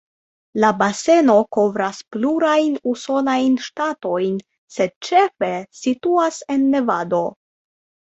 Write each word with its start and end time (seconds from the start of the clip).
La 0.61 0.69
baseno 0.77 1.35
kovras 1.57 1.99
plurajn 2.15 2.79
usonajn 2.93 3.61
ŝtatojn, 3.69 4.43
sed 4.79 4.99
ĉefe 5.11 5.55
situas 5.85 6.45
en 6.59 6.69
Nevado. 6.77 7.27